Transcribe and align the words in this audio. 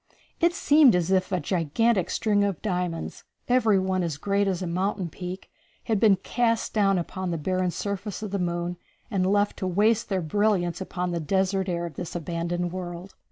It 0.39 0.55
seemed 0.55 0.95
as 0.95 1.11
if 1.11 1.31
a 1.31 1.39
gigantic 1.39 2.09
string 2.09 2.43
of 2.43 2.59
diamonds, 2.63 3.23
every 3.47 3.77
one 3.77 4.01
as 4.01 4.17
great 4.17 4.47
as 4.47 4.63
a 4.63 4.65
mountain 4.65 5.09
peak, 5.09 5.51
had 5.83 5.99
been 5.99 6.15
cast 6.15 6.73
down 6.73 6.97
upon 6.97 7.29
the 7.29 7.37
barren 7.37 7.69
surface 7.69 8.23
of 8.23 8.31
the 8.31 8.39
moon 8.39 8.77
and 9.11 9.31
left 9.31 9.57
to 9.57 9.67
waste 9.67 10.09
their 10.09 10.23
brilliance 10.23 10.81
upon 10.81 11.11
the 11.11 11.19
desert 11.19 11.69
air 11.69 11.85
of 11.85 11.97
this 11.97 12.15
abandoned 12.15 12.71
world. 12.71 13.13